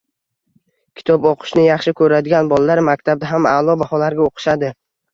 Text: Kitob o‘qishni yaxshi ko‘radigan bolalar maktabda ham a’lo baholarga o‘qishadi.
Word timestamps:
Kitob 1.01 1.27
o‘qishni 1.33 1.67
yaxshi 1.67 1.95
ko‘radigan 2.01 2.51
bolalar 2.57 2.85
maktabda 2.91 3.33
ham 3.37 3.49
a’lo 3.55 3.81
baholarga 3.87 4.31
o‘qishadi. 4.31 4.79